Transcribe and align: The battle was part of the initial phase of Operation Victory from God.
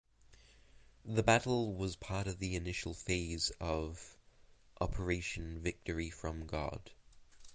The 1.05 1.21
battle 1.21 1.75
was 1.75 1.95
part 1.95 2.25
of 2.25 2.39
the 2.39 2.55
initial 2.55 2.95
phase 2.95 3.51
of 3.59 4.17
Operation 4.79 5.59
Victory 5.59 6.09
from 6.09 6.47
God. 6.47 6.89